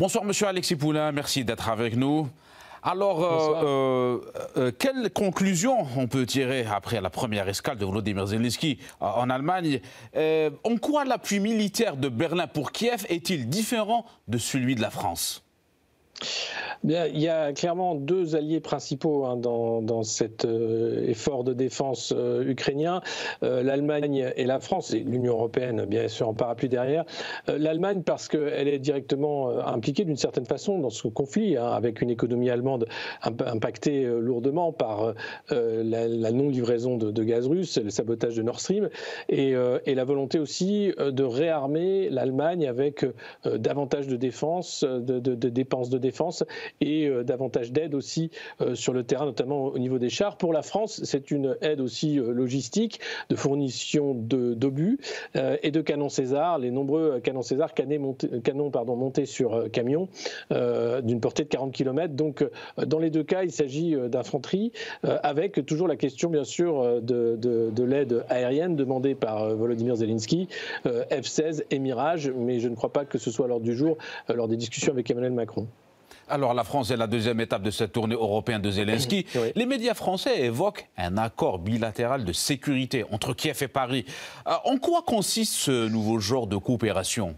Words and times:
Bonsoir, 0.00 0.24
monsieur 0.24 0.46
Alexis 0.46 0.76
Poulain. 0.76 1.12
Merci 1.12 1.44
d'être 1.44 1.68
avec 1.68 1.94
nous. 1.94 2.26
Alors, 2.82 3.22
euh, 3.22 3.62
euh, 3.62 4.18
euh, 4.56 4.72
quelle 4.72 5.10
conclusion 5.10 5.86
on 5.94 6.06
peut 6.06 6.24
tirer 6.24 6.64
après 6.64 7.02
la 7.02 7.10
première 7.10 7.46
escale 7.50 7.76
de 7.76 7.84
Volodymyr 7.84 8.28
Zelensky 8.28 8.78
en 9.00 9.28
Allemagne? 9.28 9.82
En 10.16 10.78
quoi 10.80 11.04
l'appui 11.04 11.38
militaire 11.38 11.98
de 11.98 12.08
Berlin 12.08 12.46
pour 12.46 12.72
Kiev 12.72 13.04
est-il 13.10 13.50
différent 13.50 14.06
de 14.26 14.38
celui 14.38 14.74
de 14.74 14.80
la 14.80 14.88
France? 14.88 15.44
Il 16.84 17.18
y 17.18 17.28
a 17.28 17.52
clairement 17.52 17.94
deux 17.94 18.36
alliés 18.36 18.60
principaux 18.60 19.26
hein, 19.26 19.36
dans, 19.36 20.02
cet 20.02 20.44
euh, 20.44 21.06
effort 21.08 21.44
de 21.44 21.52
défense 21.52 22.14
euh, 22.16 22.42
ukrainien, 22.48 23.02
euh, 23.42 23.62
l'Allemagne 23.62 24.32
et 24.36 24.44
la 24.44 24.60
France, 24.60 24.94
et 24.94 25.00
l'Union 25.00 25.34
européenne 25.34 25.84
bien 25.84 26.08
sûr 26.08 26.28
en 26.28 26.34
parapluie 26.34 26.68
derrière. 26.68 27.04
L'Allemagne 27.46 28.02
parce 28.02 28.28
qu'elle 28.28 28.68
est 28.68 28.78
directement 28.78 29.50
impliquée 29.66 30.04
d'une 30.04 30.16
certaine 30.16 30.46
façon 30.46 30.78
dans 30.78 30.90
ce 30.90 31.08
conflit, 31.08 31.56
hein, 31.56 31.66
avec 31.66 32.00
une 32.00 32.10
économie 32.10 32.50
allemande 32.50 32.86
impactée 33.22 34.04
lourdement 34.04 34.72
par 34.72 35.14
la, 35.50 36.32
non-livraison 36.32 36.96
de, 36.96 37.22
gaz 37.22 37.46
russe, 37.46 37.78
le 37.78 37.90
sabotage 37.90 38.36
de 38.36 38.42
Nord 38.42 38.60
Stream, 38.60 38.88
et, 39.28 39.54
la 39.54 40.04
volonté 40.04 40.38
aussi 40.38 40.92
de 40.98 41.22
réarmer 41.24 42.08
l'Allemagne 42.08 42.66
avec 42.66 43.04
davantage 43.44 44.06
de 44.06 44.16
défense, 44.16 44.84
de, 44.84 45.18
de 45.18 45.48
dépenses 45.48 45.90
de 45.90 45.98
défense 45.98 46.44
et 46.80 47.06
euh, 47.06 47.24
davantage 47.24 47.72
d'aide 47.72 47.94
aussi 47.94 48.30
euh, 48.60 48.74
sur 48.74 48.92
le 48.92 49.04
terrain, 49.04 49.26
notamment 49.26 49.66
au 49.66 49.78
niveau 49.78 49.98
des 49.98 50.08
chars. 50.08 50.36
Pour 50.36 50.52
la 50.52 50.62
France, 50.62 51.00
c'est 51.04 51.30
une 51.30 51.56
aide 51.60 51.80
aussi 51.80 52.18
euh, 52.18 52.32
logistique 52.32 53.00
de 53.28 53.36
fournition 53.36 54.14
d'obus 54.14 54.98
et 55.34 55.70
de 55.70 55.80
canons 55.80 56.08
César, 56.08 56.58
les 56.58 56.70
nombreux 56.70 57.20
canons 57.20 57.42
César, 57.42 57.74
canons, 57.74 58.70
pardon, 58.70 58.96
montés 58.96 59.26
sur 59.26 59.70
camions 59.70 60.08
d'une 60.50 61.20
portée 61.20 61.44
de 61.44 61.48
40 61.48 61.72
km. 61.72 62.14
Donc, 62.14 62.44
dans 62.76 62.98
les 62.98 63.10
deux 63.10 63.22
cas, 63.22 63.42
il 63.42 63.50
s'agit 63.50 63.96
d'infanterie, 64.08 64.72
avec 65.02 65.64
toujours 65.66 65.88
la 65.88 65.96
question, 65.96 66.30
bien 66.30 66.44
sûr, 66.44 67.00
de, 67.02 67.36
de 67.36 67.84
l'aide 67.84 68.24
aérienne 68.28 68.76
demandée 68.76 69.14
par 69.14 69.54
Volodymyr 69.54 69.96
Zelensky, 69.96 70.48
F-16 70.84 71.64
et 71.70 71.78
Mirage, 71.78 72.30
mais 72.34 72.60
je 72.60 72.68
ne 72.68 72.74
crois 72.74 72.92
pas 72.92 73.04
que 73.04 73.18
ce 73.18 73.30
soit 73.30 73.48
lors 73.48 73.60
du 73.60 73.74
jour, 73.74 73.96
lors 74.28 74.48
des 74.48 74.56
discussions 74.56 74.92
avec 74.92 75.10
Emmanuel 75.10 75.32
Macron. 75.32 75.66
Alors 76.30 76.54
la 76.54 76.62
France 76.62 76.90
est 76.92 76.96
la 76.96 77.08
deuxième 77.08 77.40
étape 77.40 77.62
de 77.62 77.72
cette 77.72 77.92
tournée 77.92 78.14
européenne 78.14 78.62
de 78.62 78.70
Zelensky. 78.70 79.26
Les 79.56 79.66
médias 79.66 79.94
français 79.94 80.42
évoquent 80.42 80.88
un 80.96 81.18
accord 81.18 81.58
bilatéral 81.58 82.24
de 82.24 82.32
sécurité 82.32 83.04
entre 83.10 83.34
Kiev 83.34 83.58
et 83.62 83.68
Paris. 83.68 84.04
Euh, 84.46 84.52
en 84.64 84.78
quoi 84.78 85.02
consiste 85.02 85.54
ce 85.54 85.88
nouveau 85.88 86.20
genre 86.20 86.46
de 86.46 86.56
coopération? 86.56 87.36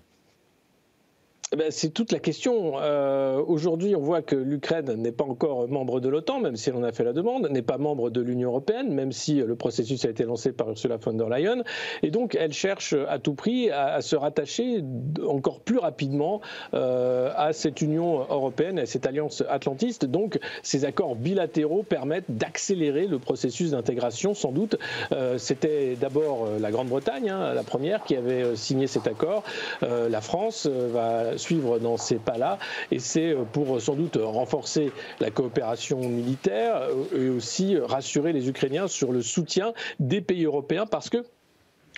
Ben, 1.56 1.70
c'est 1.70 1.90
toute 1.90 2.12
la 2.12 2.18
question. 2.18 2.78
Euh, 2.80 3.42
aujourd'hui, 3.46 3.94
on 3.94 4.00
voit 4.00 4.22
que 4.22 4.36
l'Ukraine 4.36 4.94
n'est 4.94 5.12
pas 5.12 5.24
encore 5.24 5.68
membre 5.68 6.00
de 6.00 6.08
l'OTAN, 6.08 6.40
même 6.40 6.56
si 6.56 6.70
elle 6.70 6.76
en 6.76 6.82
a 6.82 6.92
fait 6.92 7.04
la 7.04 7.12
demande, 7.12 7.46
n'est 7.50 7.60
pas 7.60 7.76
membre 7.76 8.08
de 8.08 8.22
l'Union 8.22 8.48
européenne, 8.48 8.94
même 8.94 9.12
si 9.12 9.34
le 9.34 9.54
processus 9.54 10.04
a 10.06 10.08
été 10.08 10.24
lancé 10.24 10.52
par 10.52 10.70
Ursula 10.70 10.96
von 10.96 11.12
der 11.12 11.28
Leyen. 11.28 11.62
Et 12.02 12.10
donc, 12.10 12.36
elle 12.40 12.54
cherche 12.54 12.94
à 13.08 13.18
tout 13.18 13.34
prix 13.34 13.70
à, 13.70 14.00
se 14.00 14.16
rattacher 14.16 14.82
encore 15.26 15.60
plus 15.60 15.76
rapidement 15.76 16.40
euh, 16.72 17.30
à 17.36 17.52
cette 17.52 17.82
Union 17.82 18.20
européenne, 18.20 18.78
à 18.78 18.86
cette 18.86 19.06
alliance 19.06 19.44
atlantiste. 19.46 20.06
Donc, 20.06 20.38
ces 20.62 20.86
accords 20.86 21.16
bilatéraux 21.16 21.82
permettent 21.82 22.30
d'accélérer 22.30 23.06
le 23.06 23.18
processus 23.18 23.72
d'intégration, 23.72 24.32
sans 24.32 24.52
doute. 24.52 24.78
Euh, 25.12 25.36
c'était 25.36 25.96
d'abord 26.00 26.48
la 26.58 26.70
Grande-Bretagne, 26.70 27.28
hein, 27.28 27.52
la 27.52 27.62
première, 27.62 28.04
qui 28.04 28.16
avait 28.16 28.56
signé 28.56 28.86
cet 28.86 29.06
accord. 29.06 29.42
la 29.82 30.20
France 30.22 30.66
va 30.66 31.36
suivre 31.42 31.78
dans 31.78 31.96
ces 31.96 32.16
pas-là. 32.16 32.58
Et 32.90 32.98
c'est 32.98 33.32
euh, 33.32 33.42
pour 33.44 33.76
euh, 33.76 33.80
sans 33.80 33.94
doute 33.94 34.18
renforcer 34.20 34.92
la 35.20 35.30
coopération 35.30 35.98
militaire 36.00 36.76
euh, 36.82 37.26
et 37.26 37.28
aussi 37.28 37.76
rassurer 37.78 38.32
les 38.32 38.48
Ukrainiens 38.48 38.88
sur 38.88 39.12
le 39.12 39.22
soutien 39.22 39.72
des 40.00 40.20
pays 40.20 40.44
européens 40.44 40.86
parce 40.86 41.10
que 41.10 41.24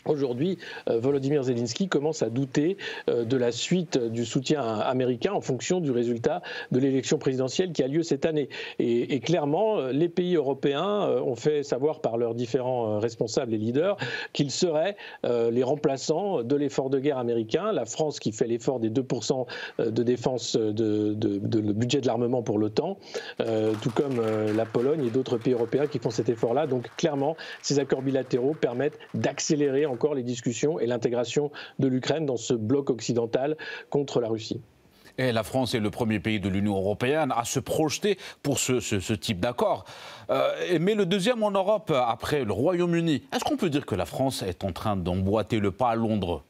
Aujourd'hui, 0.06 0.58
euh, 0.90 0.98
Volodymyr 0.98 1.42
Zelensky 1.44 1.88
commence 1.88 2.22
à 2.22 2.28
douter 2.28 2.76
euh, 3.08 3.24
de 3.24 3.36
la 3.38 3.52
suite 3.52 3.96
du 3.98 4.26
soutien 4.26 4.62
américain 4.62 5.32
en 5.32 5.40
fonction 5.40 5.80
du 5.80 5.90
résultat 5.90 6.42
de 6.72 6.78
l'élection 6.78 7.16
présidentielle 7.16 7.72
qui 7.72 7.82
a 7.82 7.88
lieu 7.88 8.02
cette 8.02 8.26
année. 8.26 8.50
Et, 8.78 9.20
clairement, 9.20 9.78
euh, 9.78 9.92
les 9.92 10.10
pays 10.10 10.36
européens 10.36 11.08
ont 11.24 11.36
fait 11.36 11.62
savoir 11.62 12.00
par 12.00 12.18
leurs 12.18 12.34
différents 12.34 12.98
responsables 12.98 13.54
et 13.54 13.58
leaders 13.58 13.96
qu'ils 14.32 14.50
seraient 14.50 14.96
les 15.24 15.62
remplaçants 15.62 16.42
de 16.42 16.56
l'effort 16.56 16.90
de 16.90 16.98
guerre 16.98 17.18
américain. 17.18 17.72
La 17.72 17.84
France 17.84 18.18
qui 18.18 18.32
fait 18.32 18.46
l'effort 18.46 18.80
des 18.80 18.90
2% 18.90 19.46
de 19.78 20.02
défense 20.02 20.56
de, 20.56 21.16
le 21.20 21.72
budget 21.72 22.00
de 22.00 22.06
l'armement 22.06 22.42
pour 22.42 22.58
l'OTAN, 22.58 22.98
tout 23.82 23.90
comme 23.90 24.20
la 24.54 24.66
Pologne 24.66 25.06
et 25.06 25.10
d'autres 25.10 25.38
pays 25.38 25.52
européens 25.52 25.86
qui 25.86 25.98
font 25.98 26.10
cet 26.10 26.28
effort-là. 26.28 26.66
Donc 26.66 26.88
clairement, 26.96 27.36
ces 27.62 27.78
accords 27.78 28.02
bilatéraux 28.02 28.54
permettent 28.54 28.98
d'accélérer 29.14 29.83
encore 29.86 30.14
les 30.14 30.22
discussions 30.22 30.78
et 30.78 30.86
l'intégration 30.86 31.50
de 31.78 31.88
l'Ukraine 31.88 32.26
dans 32.26 32.36
ce 32.36 32.54
bloc 32.54 32.90
occidental 32.90 33.56
contre 33.90 34.20
la 34.20 34.28
Russie. 34.28 34.60
La 35.16 35.44
France 35.44 35.74
est 35.74 35.80
le 35.80 35.90
premier 35.90 36.18
pays 36.18 36.40
de 36.40 36.48
l'Union 36.48 36.76
européenne 36.76 37.32
à 37.36 37.44
se 37.44 37.60
projeter 37.60 38.18
pour 38.42 38.58
ce, 38.58 39.12
type 39.14 39.38
d'accord. 39.38 39.84
Euh, 40.30 40.78
mais 40.80 40.94
le 40.94 41.06
deuxième 41.06 41.42
en 41.44 41.52
Europe, 41.52 41.92
après 41.92 42.44
le 42.44 42.52
Royaume-Uni. 42.52 43.22
Est-ce 43.32 43.44
qu'on 43.44 43.56
peut 43.56 43.70
dire 43.70 43.86
que 43.86 43.94
la 43.94 44.06
France 44.06 44.42
est 44.42 44.64
en 44.64 44.72
train 44.72 44.96
d'emboîter 44.96 45.60
le 45.60 45.70
pas 45.70 45.90
à 45.90 45.94
Londres? 45.94 46.42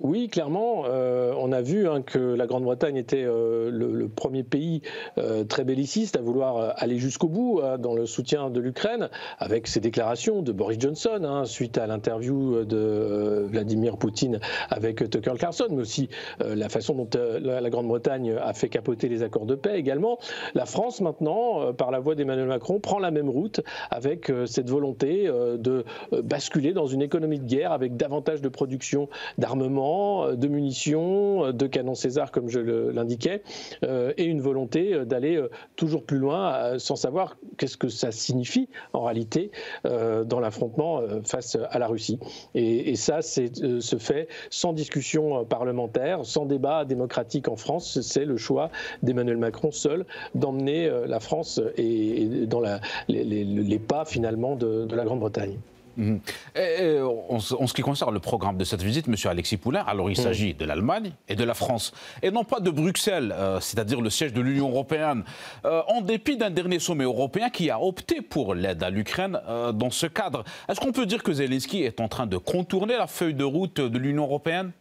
Oui, 0.00 0.28
clairement, 0.28 0.86
euh, 0.86 1.32
on 1.38 1.52
a 1.52 1.62
vu 1.62 1.88
hein, 1.88 2.02
que 2.02 2.18
la 2.18 2.46
Grande-Bretagne 2.46 2.96
était 2.96 3.22
euh, 3.24 3.70
le, 3.70 4.08
premier 4.08 4.42
pays 4.42 4.82
euh, 5.18 5.44
très 5.44 5.62
belliciste 5.62 6.16
à 6.16 6.20
vouloir 6.20 6.74
aller 6.78 6.98
jusqu'au 6.98 7.28
bout 7.28 7.60
hein, 7.62 7.78
dans 7.78 7.94
le 7.94 8.04
soutien 8.04 8.50
de 8.50 8.58
l'Ukraine, 8.58 9.08
avec 9.38 9.68
ses 9.68 9.78
déclarations 9.78 10.42
de 10.42 10.50
Boris 10.50 10.80
Johnson 10.80 11.20
hein, 11.22 11.44
suite 11.44 11.78
à 11.78 11.86
l'interview 11.86 12.64
de 12.64 13.46
Vladimir 13.48 13.96
Poutine 13.96 14.40
avec 14.68 15.08
Tucker 15.10 15.34
Carlson, 15.38 15.68
mais 15.70 15.82
aussi 15.82 16.08
la 16.40 16.68
façon 16.68 16.94
dont 16.94 17.08
la 17.40 17.70
Grande-Bretagne 17.70 18.36
a 18.40 18.52
fait 18.52 18.68
capoter 18.68 19.08
les 19.08 19.22
accords 19.22 19.46
de 19.46 19.54
paix 19.54 19.78
également. 19.78 20.18
La 20.54 20.66
France 20.66 21.00
maintenant, 21.00 21.72
par 21.72 21.90
la 21.90 22.00
voix 22.00 22.14
d'Emmanuel 22.14 22.48
Macron, 22.48 22.80
prend 22.80 22.98
la 22.98 23.10
même 23.10 23.28
route 23.28 23.60
avec 23.90 24.32
cette 24.46 24.68
volonté 24.68 25.26
de 25.26 25.84
basculer 26.22 26.72
dans 26.72 26.86
une 26.86 27.02
économie 27.02 27.38
de 27.38 27.46
guerre 27.46 27.72
avec 27.72 27.96
davantage 27.96 28.40
de 28.40 28.48
production 28.48 29.08
d'armement 29.38 29.83
euh, 29.84 30.36
de 30.36 30.48
munitions, 30.48 31.46
euh, 31.46 31.52
de 31.52 31.66
canons 31.66 31.94
César, 31.94 32.32
comme 32.32 32.48
je 32.48 32.60
l'indiquais, 32.60 33.42
euh, 33.84 34.12
et 34.16 34.24
une 34.24 34.40
volonté 34.40 35.04
d'aller 35.04 35.42
toujours 35.76 36.04
plus 36.04 36.18
loin 36.18 36.78
sans 36.78 36.96
savoir 36.96 37.36
qu'est-ce 37.58 37.76
que 37.76 37.88
ça 37.88 38.12
signifie 38.12 38.68
en 38.92 39.02
réalité 39.02 39.50
dans 39.84 40.40
l'affrontement 40.40 41.00
face 41.24 41.56
à 41.70 41.78
la 41.78 41.86
Russie. 41.86 42.18
Et, 42.54 42.96
ça, 42.96 43.22
c'est 43.22 43.54
se 43.54 43.96
fait 43.96 44.28
sans 44.50 44.72
discussion 44.72 45.44
parlementaire, 45.44 46.24
sans 46.24 46.46
débat 46.46 46.84
démocratique 46.84 47.48
en 47.48 47.56
France. 47.56 48.00
C'est 48.00 48.24
le 48.24 48.36
choix 48.36 48.70
d'Emmanuel 49.02 49.36
Macron 49.36 49.70
seul 49.70 50.06
d'emmener 50.34 50.90
la 51.06 51.20
France 51.20 51.60
et, 51.76 52.46
dans 52.46 52.62
les, 53.08 53.78
pas 53.78 54.04
finalement 54.04 54.56
de 54.56 54.94
la 54.94 55.04
Grande-Bretagne. 55.04 55.58
Mhm. 55.96 56.20
Et, 56.56 56.98
en, 57.00 57.38
ce 57.40 57.72
qui 57.72 57.82
concerne 57.82 58.12
le 58.12 58.20
programme 58.20 58.56
de 58.56 58.64
cette 58.64 58.82
visite, 58.82 59.08
M. 59.08 59.14
Alexis 59.24 59.56
Poulain, 59.56 59.84
alors 59.86 60.10
il 60.10 60.18
mhm. 60.18 60.24
s'agit 60.24 60.54
de 60.54 60.64
l'Allemagne 60.64 61.12
et 61.28 61.36
de 61.36 61.44
la 61.44 61.54
France, 61.54 61.92
et 62.22 62.30
non 62.30 62.44
pas 62.44 62.60
de 62.60 62.70
Bruxelles, 62.70 63.34
euh, 63.36 63.60
c'est-à-dire 63.60 64.00
le 64.00 64.10
siège 64.10 64.32
de 64.32 64.40
l'Union 64.40 64.70
européenne, 64.70 65.24
euh, 65.64 65.82
en 65.88 66.00
dépit 66.00 66.36
d'un 66.36 66.50
dernier 66.50 66.78
sommet 66.78 67.04
européen 67.04 67.50
qui 67.50 67.70
a 67.70 67.80
opté 67.80 68.20
pour 68.20 68.54
l'aide 68.54 68.82
à 68.82 68.90
l'Ukraine 68.90 69.40
euh, 69.48 69.72
dans 69.72 69.90
ce 69.90 70.06
cadre. 70.06 70.44
Est-ce 70.68 70.80
qu'on 70.80 70.92
peut 70.92 71.06
dire 71.06 71.22
que 71.22 71.32
Zelensky 71.32 71.82
est 71.82 72.00
en 72.00 72.08
train 72.08 72.26
de 72.26 72.36
contourner 72.36 72.96
la 72.96 73.06
feuille 73.06 73.34
de 73.34 73.44
route 73.44 73.80
de 73.80 73.98
l'Union 73.98 74.24
européenne? 74.24 74.72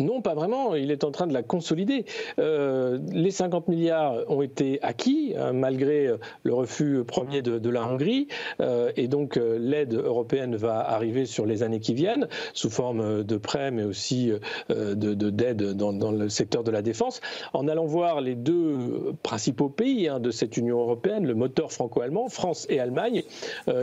Non, 0.00 0.22
pas 0.22 0.34
vraiment. 0.34 0.74
Il 0.74 0.90
est 0.90 1.04
en 1.04 1.10
train 1.12 1.26
de 1.26 1.32
la 1.32 1.42
consolider. 1.42 2.04
Euh, 2.40 2.98
les 3.12 3.30
50 3.30 3.68
milliards 3.68 4.16
ont 4.28 4.42
été 4.42 4.80
acquis 4.82 5.34
hein, 5.38 5.52
malgré 5.52 6.06
euh, 6.08 6.16
le 6.42 6.52
refus 6.52 7.04
premier 7.06 7.42
de, 7.42 7.70
la 7.70 7.86
Hongrie, 7.86 8.28
euh, 8.60 8.90
et 8.96 9.08
donc 9.08 9.36
l'aide 9.36 9.94
européenne 9.94 10.56
va 10.56 10.78
arriver 10.80 11.26
sur 11.26 11.46
les 11.46 11.62
années 11.62 11.80
qui 11.80 11.94
viennent 11.94 12.28
sous 12.52 12.70
forme 12.70 13.22
de 13.24 13.36
prêts, 13.36 13.70
mais 13.70 13.82
aussi 13.84 14.30
de 14.68 15.14
d'aide 15.14 15.72
dans, 15.72 16.10
le 16.12 16.28
secteur 16.28 16.62
de 16.64 16.70
la 16.70 16.82
défense. 16.82 17.20
En 17.52 17.68
allant 17.68 17.86
voir 17.86 18.20
les 18.20 18.34
deux 18.34 19.14
principaux 19.22 19.68
pays 19.68 20.08
hein, 20.08 20.20
de 20.20 20.30
cette 20.30 20.56
Union 20.56 20.78
européenne, 20.80 21.26
le 21.26 21.34
moteur 21.34 21.72
franco-allemand, 21.72 22.28
France 22.28 22.66
et 22.68 22.80
Allemagne, 22.80 23.22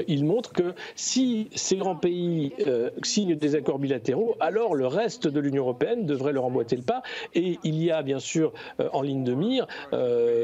il 0.07 0.25
montre 0.25 0.53
que 0.53 0.73
si 0.95 1.49
ces 1.55 1.77
grands 1.77 1.95
pays 1.95 2.53
signent 3.03 3.35
des 3.35 3.55
accords 3.55 3.79
bilatéraux, 3.79 4.35
alors 4.39 4.75
le 4.75 4.87
reste 4.87 5.27
de 5.27 5.39
l'Union 5.39 5.63
européenne 5.63 6.00
européenne 6.01 6.05
devrait 6.05 6.33
leur 6.33 6.45
emboîter 6.45 6.75
le 6.75 6.81
pas. 6.83 7.01
Et 7.33 7.59
il 7.63 7.81
y 7.81 7.91
a 7.91 8.01
bien 8.03 8.19
sûr 8.19 8.53
en 8.93 9.01
ligne 9.01 9.23
de 9.23 9.33
mire 9.33 9.67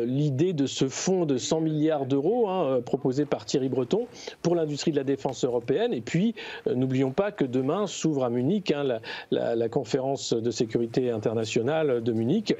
l'idée 0.06 0.54
de 0.54 0.66
ce 0.66 0.88
fonds 0.88 1.26
de 1.26 1.38
100 1.38 1.62
milliards 1.62 2.06
d'euros 2.06 2.48
hein, 2.50 2.82
proposé 2.86 3.26
par 3.26 3.46
Thierry 3.46 3.70
Breton 3.70 4.08
pour 4.42 4.56
l'industrie 4.56 4.92
de 4.92 4.98
la 4.98 5.04
défense 5.04 5.44
européenne. 5.44 5.94
Et 5.94 6.02
puis, 6.02 6.36
n'oublions 6.74 7.12
pas 7.12 7.32
que 7.32 7.46
demain 7.46 7.88
s'ouvre 7.88 8.24
à 8.24 8.30
Munich 8.30 8.72
hein, 8.72 9.00
la, 9.32 9.70
conférence 9.70 10.34
de 10.34 10.52
sécurité 10.52 11.12
internationale 11.12 12.02
de 12.02 12.14
Munich, 12.14 12.56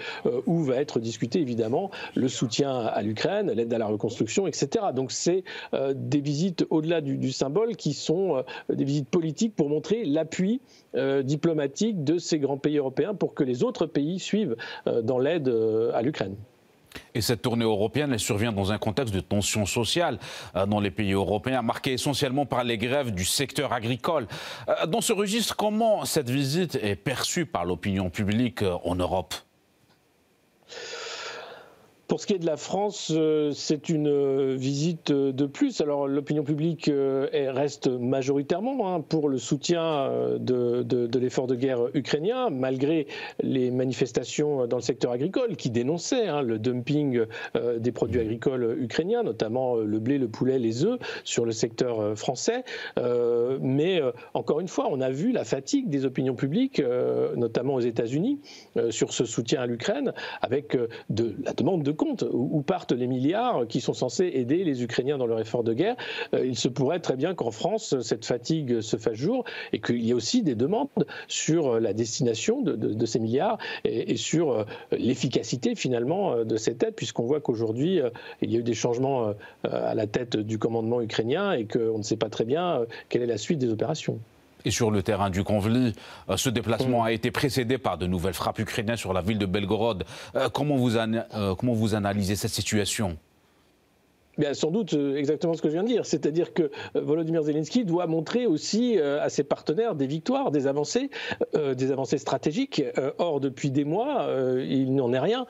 où 0.46 0.64
va 0.64 0.76
être 0.76 1.00
discuté 1.00 1.40
évidemment 1.40 1.90
le 2.16 2.28
soutien 2.28 2.80
à 2.80 3.02
l'Ukraine, 3.02 3.52
l'aide 3.52 3.74
à 3.74 3.78
la 3.78 3.88
reconstruction, 3.88 4.48
etc. 4.48 4.88
Donc 4.94 5.12
c'est 5.12 5.44
des 5.96 6.22
visites 6.22 6.66
au-delà 6.70 7.02
du, 7.02 7.32
symbole 7.32 7.76
qui 7.76 7.94
sont 7.94 8.44
des 8.70 8.84
visites 8.84 9.10
politiques 9.10 9.56
pour 9.56 9.70
montrer 9.70 10.06
l'appui 10.06 10.62
euh, 10.96 11.22
diplomatique 11.22 12.04
de 12.04 12.18
ces 12.18 12.40
grands 12.40 12.58
pays 12.58 12.78
européens 12.78 12.87
pour 12.92 13.34
que 13.34 13.44
les 13.44 13.64
autres 13.64 13.86
pays 13.86 14.20
suivent 14.20 14.56
euh, 14.88 15.02
dans 15.02 15.20
l'aide 15.20 15.48
euh, 15.48 15.92
à 15.94 16.02
l'Ukraine. 16.02 16.36
Et 17.14 17.22
cette 17.22 17.44
tournée 17.44 17.66
européenne, 17.66 18.12
elle 18.14 18.20
survient 18.20 18.52
dans 18.52 18.72
un 18.72 18.80
contexte 18.80 19.14
de 19.14 19.20
tension 19.20 19.68
sociale 19.68 20.18
dans 20.68 20.80
les 20.80 20.90
pays 20.90 21.12
européens, 21.12 21.62
marqué 21.62 21.94
essentiellement 21.94 22.48
par 22.48 22.64
les 22.64 22.80
grèves 22.80 23.12
du 23.12 23.24
secteur 23.24 23.72
agricole. 23.72 24.26
Dans 24.88 25.02
ce 25.02 25.14
registre, 25.14 25.56
comment 25.56 26.06
cette 26.06 26.30
visite 26.30 26.76
est 26.82 26.96
perçue 26.96 27.46
par 27.46 27.66
l'opinion 27.66 28.10
publique 28.10 28.64
en 28.84 28.96
Europe? 28.96 29.36
Pour 32.08 32.22
ce 32.22 32.28
qui 32.28 32.34
est 32.34 32.40
de 32.40 32.46
la 32.46 32.56
France, 32.56 33.12
euh, 33.14 33.52
c'est 33.52 33.90
une 33.90 34.08
euh, 34.08 34.56
visite 34.58 35.12
de 35.12 35.46
plus. 35.46 35.82
Alors 35.82 36.08
l'opinion 36.08 36.44
publique 36.44 36.88
euh, 36.88 37.28
reste 37.34 37.88
majoritairement 37.88 38.94
hein, 38.94 39.02
pour 39.02 39.28
le 39.28 39.38
soutien 39.38 40.10
de, 40.40 41.18
l'effort 41.20 41.48
de 41.48 41.56
guerre 41.56 41.88
ukrainien, 41.94 42.50
malgré 42.50 43.08
les 43.42 43.72
manifestations 43.72 44.68
dans 44.68 44.78
le 44.78 44.82
secteur 44.82 45.12
agricole 45.12 45.58
qui 45.58 45.70
dénonçaient 45.70 46.28
hein, 46.28 46.42
le 46.42 46.60
dumping 46.60 47.26
des 47.78 47.92
produits 47.92 48.22
agricoles 48.22 48.78
ukrainiens, 48.80 49.24
notamment 49.24 49.76
le 49.76 50.00
blé, 50.00 50.18
le 50.18 50.28
poulet, 50.28 50.60
les 50.60 50.86
œufs, 50.86 51.00
sur 51.24 51.46
le 51.46 51.52
secteur 51.52 52.18
français. 52.18 52.64
Mais 53.62 54.02
encore 54.34 54.60
une 54.60 54.68
fois, 54.68 54.88
on 54.92 55.02
a 55.02 55.10
vu 55.10 55.32
la 55.32 55.44
fatigue 55.44 55.90
des 55.90 56.06
opinions 56.06 56.36
publiques, 56.36 56.82
notamment 57.36 57.76
aux 57.76 57.82
États-Unis, 57.82 58.40
sur 58.90 59.14
ce 59.14 59.26
soutien 59.26 59.62
à 59.62 59.66
l'Ukraine, 59.66 60.14
avec 60.42 60.78
de 61.10 61.36
la 61.44 61.54
demande 61.54 61.84
de 61.84 61.92
compte 61.98 62.24
où 62.32 62.62
partent 62.62 62.94
les 62.94 63.08
milliards 63.08 63.68
qui 63.68 63.82
sont 63.82 63.94
censés 63.94 64.32
aider 64.34 64.64
les 64.64 64.84
Ukrainiens 64.84 65.18
dans 65.18 65.26
leur 65.26 65.40
effort 65.40 65.64
de 65.64 65.74
guerre. 65.74 65.96
Euh, 66.34 66.46
il 66.46 66.58
se 66.58 66.70
pourrait 66.70 67.00
très 67.00 67.16
bien 67.16 67.34
qu'en 67.34 67.52
France, 67.52 68.00
cette 68.02 68.26
fatigue 68.26 68.82
se 68.82 68.98
fasse 68.98 69.16
jour 69.16 69.44
et 69.74 69.82
qu'il 69.82 70.04
y 70.04 70.12
ait 70.12 70.14
aussi 70.14 70.44
des 70.44 70.56
demandes 70.56 70.88
sur 71.28 71.80
la 71.80 71.94
destination 71.94 72.62
de, 72.62 73.06
ces 73.06 73.20
milliards 73.20 73.58
et, 73.84 74.16
sur 74.18 74.52
euh, 74.52 74.64
l'efficacité 74.92 75.76
finalement 75.76 76.34
euh, 76.34 76.44
de 76.44 76.56
cette 76.56 76.84
aide, 76.84 76.96
puisqu'on 76.96 77.26
voit 77.26 77.42
qu'aujourd'hui, 77.42 78.00
il 78.42 78.52
y 78.52 78.56
a 78.56 78.60
eu 78.60 78.64
des 78.64 78.74
changements 78.74 79.34
à 79.64 79.96
la 79.96 80.08
tête 80.08 80.38
du 80.38 80.60
commandement 80.60 81.02
ukrainien 81.02 81.54
et 81.54 81.66
qu'on 81.66 81.98
ne 81.98 82.04
sait 82.04 82.18
pas 82.18 82.30
très 82.30 82.46
bien 82.46 82.86
quelle 83.10 83.22
est 83.24 83.28
la 83.28 83.38
suite 83.38 83.58
des 83.58 83.72
opérations. 83.72 84.20
Et 84.68 84.72
sur 84.72 84.92
le 84.92 85.02
terrain 85.02 85.30
du 85.30 85.46
conflit, 85.46 85.94
euh, 86.30 86.36
ce 86.36 86.50
déplacement 86.50 87.06
a 87.06 87.14
été 87.14 87.32
précédé 87.32 87.78
par 87.78 87.98
de 87.98 88.06
nouvelles 88.06 88.34
frappes 88.34 88.60
ukrainiennes 88.60 88.98
sur 88.98 89.14
la 89.14 89.22
ville 89.22 89.38
de 89.38 89.46
Belgorod. 89.46 90.04
Euh, 90.36 90.50
comment 90.50 90.76
vous, 90.76 90.98
euh, 90.98 91.56
comment 91.56 91.72
vous 91.72 91.96
analysez 91.96 92.36
cette 92.36 92.52
situation? 92.52 93.18
Sans 94.54 94.72
doute 94.72 94.94
euh, 94.94 95.16
exactement 95.16 95.54
ce 95.54 95.62
que 95.62 95.68
je 95.68 95.74
viens 95.74 95.84
de 95.84 95.88
dire, 95.88 96.06
c'est-à-dire 96.06 96.54
que 96.54 96.64
euh, 96.64 97.02
Volodymyr 97.02 97.44
Zelensky 97.44 97.86
doit 97.86 98.08
montrer 98.08 98.46
aussi 98.46 98.98
euh, 98.98 99.22
à 99.22 99.30
ses 99.30 99.44
partenaires 99.44 99.96
des 99.96 100.08
victoires, 100.08 100.52
des 100.52 100.68
avancées, 100.68 101.10
des 101.54 101.92
avancées 101.92 102.18
stratégiques. 102.18 102.84
Or, 103.18 103.40
depuis 103.40 103.72
des 103.72 103.84
mois, 103.84 104.28
il 104.60 104.96
n'en 104.96 105.14
est 105.14 105.20
rien 105.20 105.46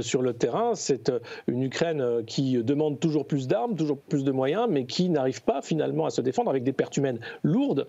sur 0.00 0.22
le 0.22 0.32
terrain. 0.32 0.74
C'est 0.74 1.12
une 1.46 1.62
Ukraine 1.62 2.24
qui 2.26 2.62
demande 2.62 3.00
toujours 3.00 3.26
plus 3.26 3.46
d'armes, 3.46 3.76
toujours 3.76 3.98
plus 3.98 4.24
de 4.24 4.32
moyens, 4.32 4.66
mais 4.68 4.86
qui 4.86 5.08
n'arrive 5.08 5.42
pas 5.42 5.62
finalement 5.62 6.06
à 6.06 6.10
se 6.10 6.20
défendre 6.20 6.50
avec 6.50 6.64
des 6.64 6.72
pertes 6.72 6.96
humaines 6.96 7.20
lourdes 7.42 7.86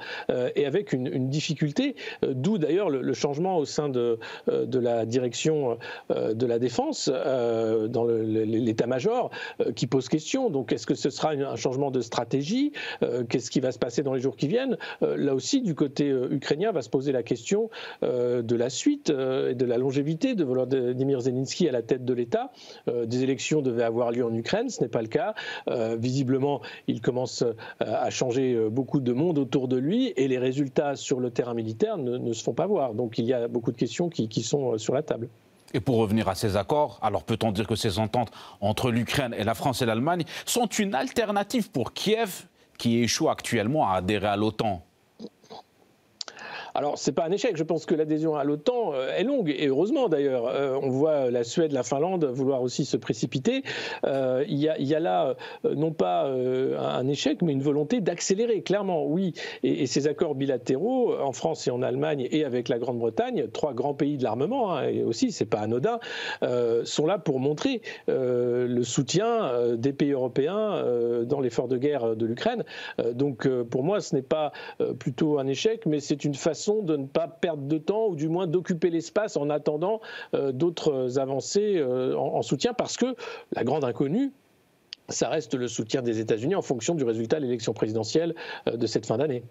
et 0.56 0.66
avec 0.66 0.94
une, 0.94 1.30
difficulté, 1.30 1.96
d'où 2.28 2.58
d'ailleurs 2.58 2.90
le, 2.90 3.14
changement 3.14 3.58
au 3.58 3.66
sein 3.66 3.90
de, 3.90 4.20
de 4.48 4.80
la 4.80 5.06
direction 5.06 5.78
de 6.10 6.46
la 6.46 6.60
défense 6.60 7.10
dans 7.10 8.06
l'état-major 8.06 9.30
qui 9.76 9.88
pose 9.88 10.08
question 10.08 10.19
donc, 10.50 10.74
est-ce 10.74 10.86
que 10.86 10.96
ce 10.96 11.10
sera 11.10 11.32
un 11.32 11.56
changement 11.56 11.92
de 11.92 12.02
stratégie? 12.02 12.74
Euh, 13.04 13.24
Qu'est-ce 13.28 13.50
qui 13.50 13.60
va 13.60 13.72
se 13.72 13.80
passer 13.80 14.04
dans 14.04 14.14
les 14.14 14.20
jours 14.20 14.36
qui 14.36 14.48
viennent? 14.48 14.78
Euh, 15.02 15.16
Là 15.18 15.34
aussi, 15.34 15.62
du 15.62 15.76
côté 15.76 16.10
euh, 16.10 16.28
ukrainien, 16.32 16.72
va 16.72 16.82
se 16.82 16.90
poser 16.90 17.12
la 17.12 17.24
question 17.24 17.70
de 18.02 18.56
la 18.56 18.70
suite 18.70 19.10
et 19.10 19.56
de 19.56 19.66
la 19.66 19.78
longévité 19.78 20.36
de 20.36 20.44
Volodymyr 20.44 21.22
Zelensky 21.22 21.68
à 21.68 21.72
la 21.72 21.82
tête 21.82 22.06
de 22.06 22.14
l'État. 22.14 22.52
des 22.88 23.24
élections 23.24 23.62
devaient 23.62 23.84
avoir 23.84 24.12
lieu 24.12 24.26
en 24.26 24.34
Ukraine, 24.34 24.70
ce 24.70 24.82
n'est 24.82 24.90
pas 24.90 25.02
le 25.02 25.08
cas. 25.08 25.34
visiblement, 25.98 26.62
il 26.88 27.02
commence 27.02 27.44
à 27.80 28.10
changer 28.10 28.70
beaucoup 28.70 29.00
de 29.00 29.14
monde 29.14 29.38
autour 29.38 29.68
de 29.68 29.78
lui 29.78 30.14
et 30.16 30.28
les 30.28 30.38
résultats 30.38 30.96
sur 30.96 31.20
le 31.20 31.32
terrain 31.32 31.54
militaire 31.54 31.98
ne, 31.98 32.34
se 32.34 32.44
font 32.44 32.54
pas 32.54 32.68
voir. 32.68 32.94
Donc, 32.94 33.18
il 33.18 33.26
y 33.26 33.34
a 33.34 33.48
beaucoup 33.48 33.72
de 33.72 33.78
questions 33.78 34.10
qui 34.10 34.44
sont 34.44 34.78
sur 34.78 34.94
la 34.94 35.04
table. 35.04 35.30
Et 35.74 35.80
pour 35.80 35.98
revenir 35.98 36.28
à 36.28 36.36
ces 36.36 36.58
accords, 36.58 37.00
alors 37.02 37.24
peut-on 37.24 37.52
dire 37.52 37.68
que 37.68 37.76
ces 37.76 38.00
ententes 38.00 38.32
entre 38.60 38.92
l'Ukraine 38.92 39.36
et 39.38 39.44
la 39.44 39.54
France 39.54 39.82
et 39.82 39.86
l'Allemagne 39.86 40.24
sont 40.46 40.68
une 40.68 40.96
alternative 40.96 41.70
pour 41.70 41.94
Kiev 41.94 42.46
qui 42.78 43.00
échoue 43.00 43.30
actuellement 43.30 43.90
à 43.90 43.96
adhérer 43.98 44.28
à 44.28 44.36
l'OTAN? 44.36 44.84
Alors, 46.80 46.98
ce 46.98 47.10
n'est 47.10 47.14
pas 47.14 47.26
un 47.26 47.32
échec. 47.32 47.58
Je 47.58 47.64
pense 47.66 47.86
que 47.86 47.94
l'adhésion 47.94 48.38
à 48.38 48.46
l'OTAN 48.46 48.94
euh, 48.94 49.14
est 49.14 49.26
longue, 49.26 49.50
et 49.50 49.68
heureusement 49.68 50.08
d'ailleurs. 50.08 50.48
Euh, 50.48 50.80
on 50.82 50.88
voit 50.88 51.30
la 51.30 51.44
Suède, 51.44 51.74
la 51.74 51.84
Finlande 51.84 52.24
vouloir 52.24 52.62
aussi 52.62 52.86
se 52.86 52.96
précipiter. 52.96 53.64
Euh, 54.06 54.46
il 54.48 54.58
y, 54.60 54.96
a 54.96 55.00
là 55.02 55.36
non 55.76 55.92
pas 55.92 56.24
un 56.24 57.06
échec, 57.10 57.42
mais 57.42 57.52
une 57.52 57.62
volonté 57.62 58.00
d'accélérer, 58.00 58.62
clairement, 58.62 59.06
oui. 59.06 59.34
Et, 59.62 59.88
ces 59.88 60.08
accords 60.08 60.36
bilatéraux, 60.36 61.20
en 61.20 61.34
France 61.34 61.68
et 61.68 61.72
en 61.72 61.82
Allemagne, 61.82 62.30
et 62.32 62.46
avec 62.46 62.70
la 62.70 62.80
Grande-Bretagne, 62.80 63.48
trois 63.52 63.74
grands 63.74 63.94
pays 63.94 64.18
de 64.18 64.24
l'armement, 64.24 64.74
hein, 64.74 64.88
et 64.88 65.04
aussi, 65.04 65.34
c'est 65.34 65.46
pas 65.46 65.60
anodin, 65.60 66.00
sont 66.86 67.06
là 67.06 67.18
pour 67.18 67.42
montrer 67.42 67.82
le 68.08 68.84
soutien 68.84 69.76
des 69.76 69.92
pays 69.92 70.12
européens 70.12 70.82
dans 71.26 71.42
l'effort 71.42 71.68
de 71.68 71.78
guerre 71.78 72.16
de 72.16 72.26
l'Ukraine. 72.26 72.64
donc, 73.14 73.50
pour 73.64 73.84
moi, 73.84 74.00
ce 74.00 74.16
n'est 74.16 74.22
pas 74.22 74.54
plutôt 74.98 75.40
un 75.40 75.48
échec, 75.48 75.86
mais 75.86 76.00
c'est 76.00 76.24
une 76.24 76.36
façon 76.36 76.69
de 76.84 76.98
ne 76.98 77.06
pas 77.06 77.28
perdre 77.28 77.64
de 77.64 77.78
temps 77.78 78.08
ou 78.08 78.16
du 78.16 78.30
moins 78.30 78.48
d'occuper 78.48 78.90
l'espace 78.90 79.38
en 79.38 79.50
attendant 79.50 80.02
euh, 80.34 80.52
d'autres 80.52 81.20
avancées 81.20 81.78
euh, 81.78 82.16
en, 82.16 82.42
soutien 82.42 82.74
parce 82.74 82.98
que 82.98 83.16
la 83.54 83.64
grande 83.64 83.84
inconnue, 83.84 84.32
ça 85.10 85.30
reste 85.30 85.56
le 85.56 85.68
soutien 85.68 86.02
des 86.02 86.20
États-Unis 86.20 86.56
en 86.56 86.62
fonction 86.62 86.96
du 86.96 87.04
résultat 87.04 87.38
de 87.38 87.46
l'élection 87.46 87.74
présidentielle 87.74 88.36
euh, 88.68 88.78
de 88.78 88.86
cette 88.86 89.06
fin 89.06 89.18
d'année. 89.18 89.44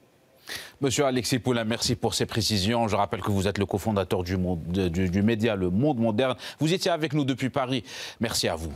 Monsieur 0.80 1.04
Alexis 1.04 1.40
Poulain, 1.40 1.64
merci 1.64 1.94
pour 1.94 2.14
ces 2.14 2.24
précisions. 2.24 2.88
Je 2.88 2.96
rappelle 2.96 3.20
que 3.20 3.30
vous 3.30 3.48
êtes 3.48 3.58
le 3.58 3.66
cofondateur 3.66 4.22
du, 4.22 4.38
du 4.38 5.22
média 5.22 5.56
Le 5.56 5.68
Monde 5.68 5.98
Moderne. 5.98 6.36
Vous 6.58 6.72
étiez 6.72 6.90
avec 6.90 7.12
nous 7.12 7.24
depuis 7.24 7.50
Paris. 7.50 7.84
Merci 8.20 8.48
à 8.48 8.54
vous. 8.54 8.72